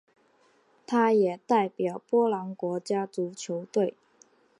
[0.87, 3.93] 他也代表波兰国家足球队。